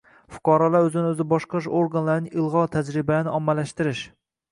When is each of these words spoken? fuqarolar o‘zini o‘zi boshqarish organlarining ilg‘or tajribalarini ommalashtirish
fuqarolar 0.35 0.85
o‘zini 0.85 1.09
o‘zi 1.09 1.27
boshqarish 1.33 1.67
organlarining 1.81 2.33
ilg‘or 2.45 2.71
tajribalarini 2.77 3.35
ommalashtirish 3.41 4.03